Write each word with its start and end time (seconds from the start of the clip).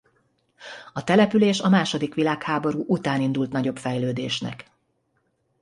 A 0.93 1.03
település 1.03 1.59
a 1.59 1.69
második 1.69 2.13
világháború 2.13 2.83
után 2.87 3.21
indult 3.21 3.51
nagyobb 3.51 3.77
fejlődésnek. 3.77 4.71